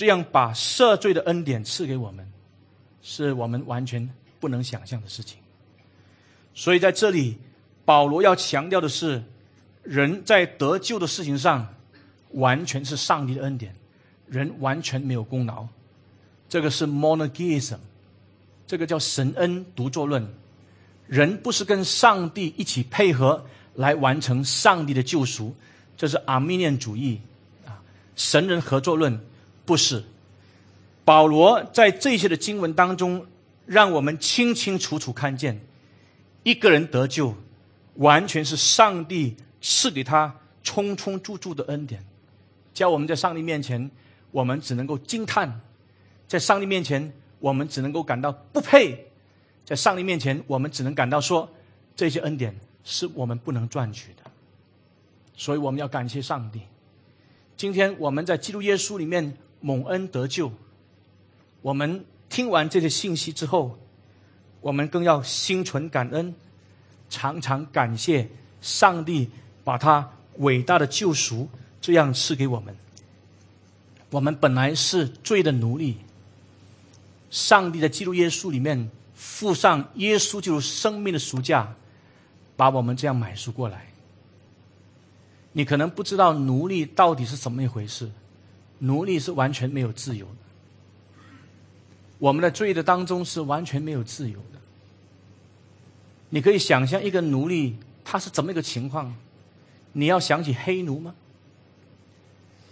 [0.00, 2.26] 这样把赦罪的恩典赐给我们，
[3.02, 4.08] 是我们完全
[4.40, 5.38] 不能想象的事情。
[6.54, 7.36] 所以在这里，
[7.84, 9.22] 保罗要强调的是，
[9.82, 11.74] 人在得救的事情上，
[12.30, 13.74] 完全是上帝的恩典，
[14.26, 15.66] 人完全没有功劳。
[16.48, 17.76] 这个是 monogeism，
[18.66, 20.26] 这个叫神恩独作论。
[21.08, 23.44] 人不是跟上帝一起配合
[23.74, 25.54] 来完成上帝的救赎，
[25.94, 27.20] 这是阿弥念主义
[27.66, 27.82] 啊，
[28.16, 29.20] 神人合作论
[29.70, 30.02] 不是。
[31.04, 33.24] 保罗在这些的经文当中，
[33.66, 35.60] 让我们清清楚楚看见。
[36.42, 37.36] 一个人得救，
[37.94, 42.04] 完全是上帝赐给他充充足足的恩典，
[42.74, 43.88] 叫我们在上帝面前，
[44.32, 45.48] 我们只能够惊叹；
[46.26, 48.96] 在上帝面前，我们只能够感到不配；
[49.64, 51.48] 在上帝面前，我们只能感到说，
[51.94, 54.28] 这些恩典是我们不能赚取的。
[55.36, 56.60] 所以我们要感谢上帝。
[57.56, 60.52] 今天我们在基督耶稣里面蒙恩得救，
[61.62, 63.78] 我们听完这些信息之后。
[64.62, 66.34] 我们更要心存感恩，
[67.08, 68.28] 常常感谢
[68.60, 69.30] 上帝
[69.64, 71.48] 把他伟大的救赎
[71.80, 72.76] 这样赐给我们。
[74.10, 75.96] 我们本来是罪的奴隶，
[77.30, 81.74] 上帝在基督耶稣里面付上耶稣就是生命的赎价，
[82.54, 83.86] 把我们这样买赎过来。
[85.52, 88.10] 你可能不知道奴隶到底是怎么一回事，
[88.80, 90.32] 奴隶是完全没有自由的。
[92.18, 94.58] 我们的罪的当中是完全没有自由的。
[96.28, 99.14] 你可以想象一个奴隶他是怎么一个情况？
[99.92, 101.14] 你要想起黑奴吗？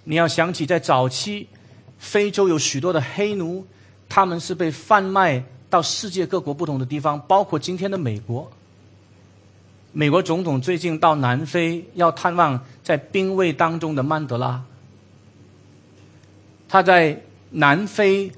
[0.04, 1.48] 你要想起在早期
[1.98, 3.66] 非洲有许多的黑奴，
[4.08, 8.50] 他们是被贩卖到世界各国不同的地方，包括今天的美国。
[9.92, 14.62] 美国总统最近到南非要探望在兵卫当中的曼德拉，
[16.68, 18.30] 他在南非。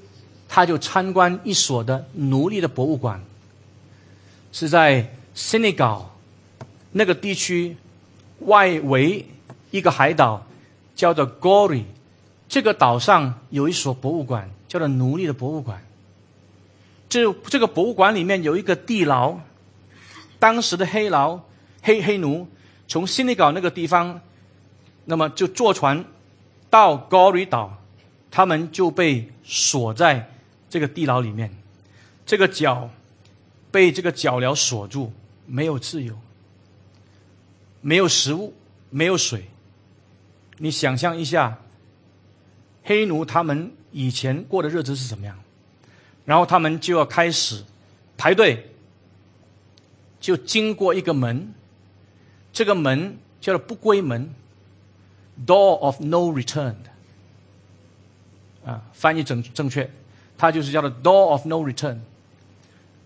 [0.53, 3.23] 他就参观一所的奴隶的博物馆，
[4.51, 6.13] 是在塞内高
[6.91, 7.77] 那个地区
[8.39, 9.25] 外围
[9.69, 10.45] 一个海岛，
[10.93, 11.83] 叫做 Gori。
[12.49, 15.81] 这个岛上有一所博物馆，叫做奴隶的博物馆。
[17.07, 19.37] 这这个博物馆里面有一个地牢，
[20.37, 21.39] 当时的黑牢
[21.81, 22.45] 黑黑奴
[22.89, 24.19] 从新内港那个地方，
[25.05, 26.03] 那么就坐船
[26.69, 27.80] 到 Gori 岛，
[28.31, 30.27] 他们就被锁在。
[30.69, 31.51] 这个地牢里面，
[32.25, 32.89] 这个脚
[33.71, 35.11] 被这个脚镣锁住，
[35.45, 36.17] 没有自由，
[37.81, 38.53] 没有食物，
[38.89, 39.43] 没有水。
[40.59, 41.59] 你想象一下，
[42.85, 45.37] 黑奴他们以前过的日子是怎么样？
[46.23, 47.65] 然后他们就要开始
[48.15, 48.71] 排队，
[50.21, 51.53] 就经过一个门，
[52.53, 54.33] 这个门叫做不归门
[55.45, 56.75] （Door of No Return）。
[58.65, 59.89] 啊，翻译正正确。
[60.37, 61.97] 它就是叫做 door of no return。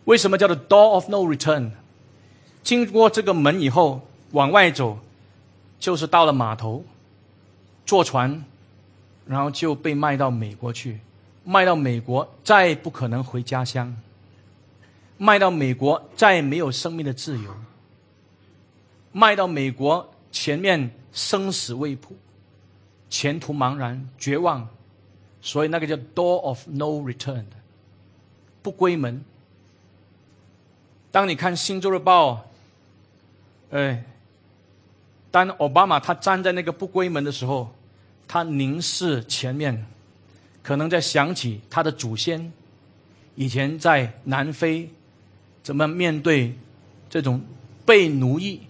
[0.05, 1.71] 为什么叫做 door of no return？
[2.63, 4.99] 经过这个门以后，往外走，
[5.79, 6.83] 就是到了码头，
[7.85, 8.43] 坐船，
[9.25, 10.99] 然后就被卖到美国去，
[11.43, 13.95] 卖到美国，再不可能回家乡。
[15.17, 17.55] 卖到美国，再没有生命的自由。
[19.11, 22.13] 卖到美国，前面生死未卜，
[23.09, 24.67] 前途茫然，绝望。
[25.45, 27.45] 所以那个叫 “door of no return”，
[28.63, 29.23] 不归门。
[31.11, 32.47] 当你看《新洲日报》，
[33.77, 34.03] 哎，
[35.29, 37.71] 当奥巴马他站在那个不归门的时候，
[38.27, 39.85] 他凝视前面，
[40.63, 42.51] 可能在想起他的祖先
[43.35, 44.89] 以前在南非
[45.61, 46.57] 怎么面对
[47.07, 47.39] 这种
[47.85, 48.61] 被奴役、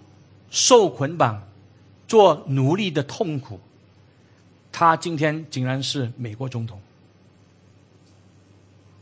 [0.50, 1.42] 受捆绑、
[2.06, 3.58] 做奴隶的痛苦。
[4.78, 6.78] 他今天竟然是美国总统，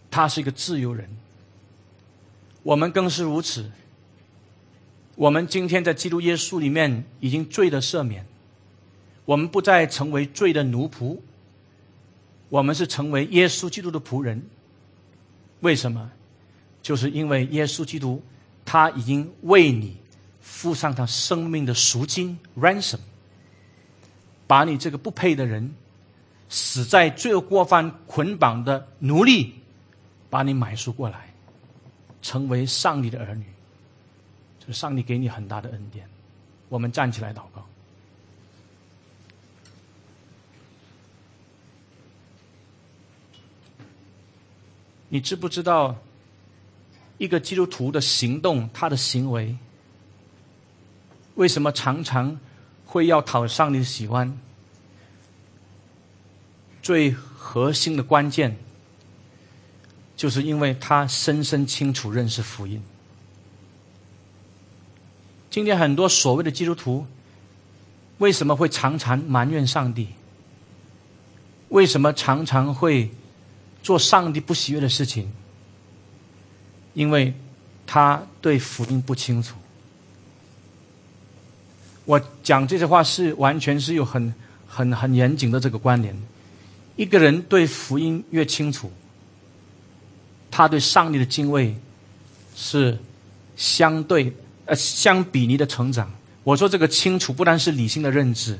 [0.08, 1.10] 他是一个自由人。
[2.62, 3.68] 我们更是如此。
[5.16, 8.24] 我们今天在基督耶稣里面已经罪的赦免，
[9.24, 11.18] 我们不再成为罪的奴仆，
[12.50, 14.40] 我们是成为耶稣基督的仆人。
[15.58, 16.08] 为什么？
[16.82, 18.22] 就是因为耶稣基督
[18.64, 19.96] 他已经为你
[20.40, 23.00] 付上他生命的赎金 （ransom）。
[24.46, 25.74] 把你这个不配的人，
[26.48, 29.54] 死在罪恶过犯捆绑的奴隶，
[30.28, 31.32] 把你买赎过来，
[32.20, 33.44] 成为上帝的儿女，
[34.60, 36.08] 这是上帝给你很大的恩典。
[36.68, 37.64] 我们站起来祷告。
[45.08, 45.96] 你知不知道，
[47.18, 49.56] 一个基督徒的行动，他的行为，
[51.36, 52.36] 为什么常常
[52.94, 54.38] 会要讨上帝喜欢？
[56.80, 58.56] 最核心的关键，
[60.16, 62.80] 就是因为他深深清楚认识福音。
[65.50, 67.04] 今天很多所谓的基督徒，
[68.18, 70.10] 为什么会常常埋怨上帝？
[71.70, 73.10] 为什么常常会
[73.82, 75.32] 做上帝不喜悦的事情？
[76.92, 77.34] 因为
[77.88, 79.56] 他对福音不清楚。
[82.04, 84.34] 我讲这些话是完全是有很、
[84.66, 86.16] 很、很严谨的这个关联。
[86.96, 88.90] 一个人对福音越清楚，
[90.50, 91.76] 他对上帝的敬畏
[92.54, 92.98] 是
[93.56, 94.32] 相对。
[94.66, 96.10] 呃，相比你的成长，
[96.42, 98.58] 我说这个清楚不单是理性的认知，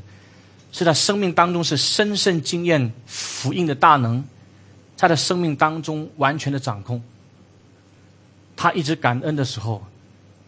[0.71, 4.23] 是他生命当中是深深经验福音的大能，
[4.97, 7.03] 在他生命当中完全的掌控。
[8.55, 9.83] 他一直感恩的时候，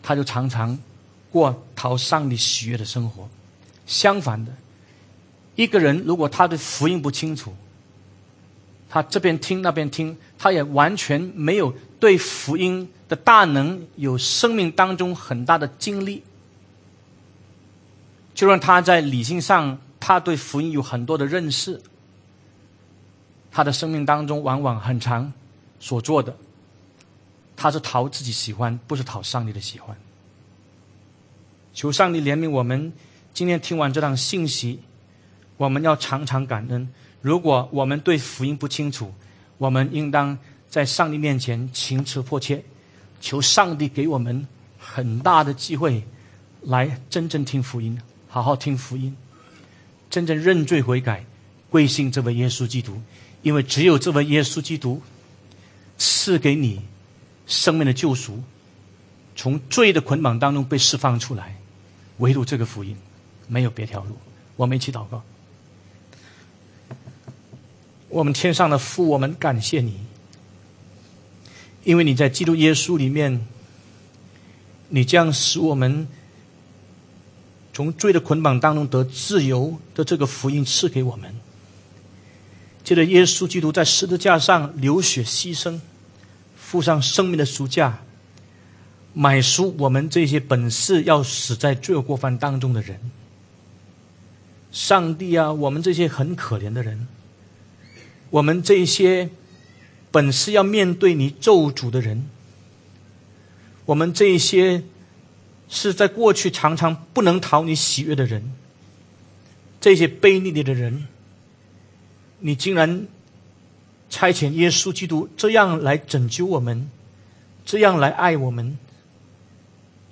[0.02, 0.78] 他就常常
[1.36, 3.28] 过讨上帝喜悦的生活。
[3.86, 4.52] 相反的，
[5.54, 7.54] 一个人如果他对福音不清楚，
[8.88, 12.88] 他这边听那边听，他也完全没有对福音。
[13.08, 16.24] 的大能有生命当中很大的经历，
[18.34, 21.80] 就让他在理性上，他对福音有很多的认识。
[23.52, 25.32] 他的生命当中往往很长
[25.78, 26.36] 所做的，
[27.56, 29.96] 他是讨自己喜欢，不是讨上帝的喜欢。
[31.76, 32.90] 求上帝怜悯我们，
[33.34, 34.80] 今天听完这段信息，
[35.58, 36.88] 我们要常常感恩。
[37.20, 39.12] 如果我们对福音不清楚，
[39.58, 40.38] 我们应当
[40.70, 42.64] 在上帝面前情辞迫切。
[43.20, 44.46] 求上帝给我们
[44.78, 46.02] 很大的机会，
[46.62, 49.14] 来真正听福音，好好听福音，
[50.08, 51.26] 真正认罪悔改，
[51.68, 52.98] 归信这位耶稣基督。
[53.42, 55.02] 因为只有这位耶稣基督
[55.98, 56.80] 赐给你
[57.46, 58.42] 生命的救赎，
[59.34, 61.54] 从罪的捆绑当中被释放出来，
[62.18, 62.96] 唯独这个福音，
[63.46, 64.16] 没有别条路。
[64.56, 65.22] 我们一起祷告，
[68.08, 70.00] 我们天上的父，我们感谢你。
[71.84, 73.46] 因为你在基督耶稣里面，
[74.88, 76.08] 你将使我们
[77.72, 81.34] 从罪的捆绑当中得自由的这个福音赐给我们。
[82.82, 85.80] 接着，耶稣基督在十字架上流血牺牲，
[86.56, 87.98] 付上生命的赎价，
[89.18, 93.00] 买书我们这些本是要死在罪恶过犯当中的人。
[94.70, 97.08] 上帝啊，我们这些很可怜的人，
[98.28, 99.30] 我们这些。
[100.12, 102.30] 本是要面对你咒诅的人，
[103.84, 104.82] 我们这些
[105.68, 108.52] 是在过去常常不能讨你喜悦的人，
[109.78, 111.06] 这些卑劣的人，
[112.38, 113.06] 你竟然
[114.08, 116.88] 差遣耶稣基督这样来拯救我们，
[117.66, 118.78] 这样来爱我们，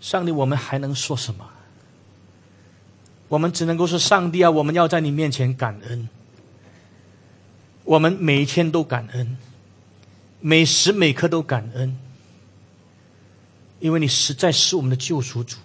[0.05, 1.49] 上帝，我们还能说什么？
[3.27, 6.07] 我们只能够说，上帝啊，我们要在你面前感恩，
[7.85, 9.39] 我们每一天都感恩。
[10.41, 11.97] 每时每刻都感恩，
[13.81, 15.57] 因为你实在是我们的救赎主。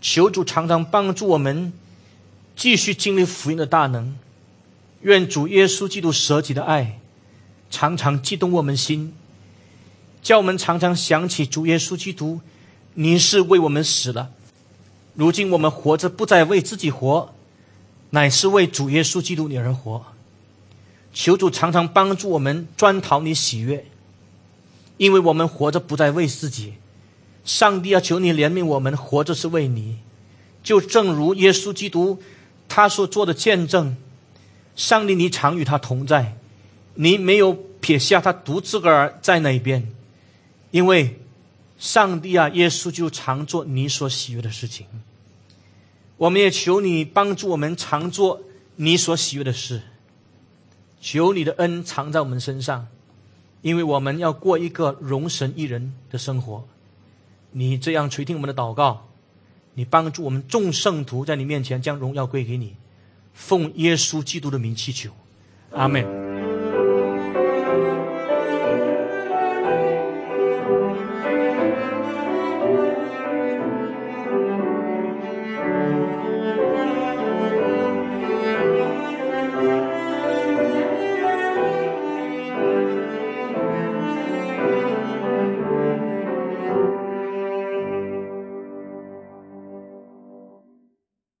[0.00, 1.72] 求主常常帮助我们，
[2.56, 4.18] 继续经历福音的大能。
[5.02, 6.98] 愿主耶稣基督舍己的爱，
[7.70, 9.14] 常常激动我们心，
[10.20, 12.40] 叫我们常常想起主耶稣基督，
[12.94, 14.30] 你是为我们死了。
[15.14, 17.34] 如今我们活着，不再为自己活，
[18.10, 20.04] 乃是为主耶稣基督你而活。
[21.12, 23.86] 求主常常帮助我们专讨你喜悦，
[24.96, 26.74] 因为我们活着不再为自己。
[27.44, 29.98] 上帝要求你怜悯我们，活着是为你。
[30.62, 32.22] 就正如耶稣基督
[32.68, 33.96] 他所做的见证，
[34.76, 36.36] 上帝你常与他同在，
[36.94, 39.92] 你没有撇下他独自个儿在那边，
[40.70, 41.20] 因为
[41.82, 44.86] 上帝啊，耶稣就常做你所喜悦的事情。
[46.16, 48.40] 我们也求你帮助我们常做
[48.76, 49.82] 你所喜悦的事。
[51.00, 52.86] 求你的恩藏在我们身上，
[53.62, 56.64] 因为我们要过一个容神一人的生活。
[57.50, 59.08] 你这样垂听我们的祷告，
[59.74, 62.76] 你帮助我们众圣徒在你面前将荣耀归给你，
[63.34, 65.10] 奉耶稣基督的名祈求，
[65.72, 66.21] 阿门。